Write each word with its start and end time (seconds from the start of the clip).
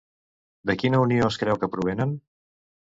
De 0.71 0.77
quina 0.83 1.03
unió 1.03 1.29
es 1.29 1.39
creu 1.45 1.61
que 1.65 1.71
provenen? 1.77 2.21